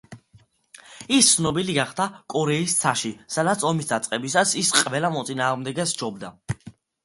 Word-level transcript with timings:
ის 1.17 1.29
ცნობილი 1.33 1.75
გახდა 1.75 2.07
კორეის 2.35 2.75
ცაში, 2.81 3.13
სადაც 3.37 3.69
ომის 3.73 3.93
დაწყებისას 3.95 4.57
ის 4.65 4.75
ყველა 4.81 5.15
მოწინააღმდეგეს 5.21 5.99
ჯობდა. 6.03 6.37